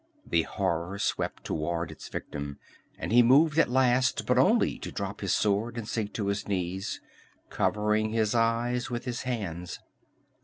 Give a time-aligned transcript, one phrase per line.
[0.25, 2.57] The horror swept toward its victim
[2.97, 6.47] and he moved at last, but only to drop his sword and sink to his
[6.47, 6.99] knees,
[7.51, 9.79] covering his eyes with his hands.